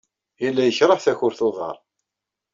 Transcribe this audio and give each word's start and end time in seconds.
Yella 0.43 0.63
yekṛeh 0.65 0.99
takurt 1.01 1.39
n 1.43 1.45
uḍar. 1.47 1.77